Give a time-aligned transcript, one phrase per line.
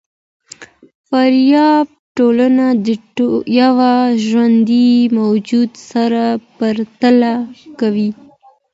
[1.07, 2.87] فارابي ټولنه د
[3.61, 3.93] یوه
[4.25, 6.23] ژوندي موجود سره
[6.57, 7.33] پرتله
[7.79, 8.09] کوي.